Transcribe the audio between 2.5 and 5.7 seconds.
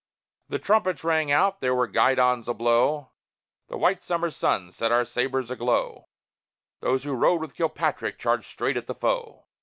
blow; The white summer sun set our sabres a